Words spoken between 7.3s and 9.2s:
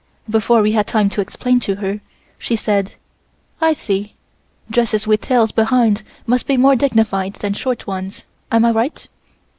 than short ones, am I right?"